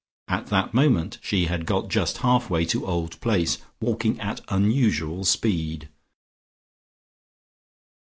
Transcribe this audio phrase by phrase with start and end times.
[0.27, 5.25] At that moment she had got just half way to Old Place, walking at unusual
[5.25, 5.89] speed.